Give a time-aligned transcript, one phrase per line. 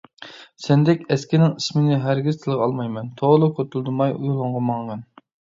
[0.67, 5.07] سەندەك ئەسكىنىڭ ئىسمىنى ھەرگىز تىلغا ئالمايمەن، تولا كوتۇلدىماي يولۇڭغا ماڭغىن!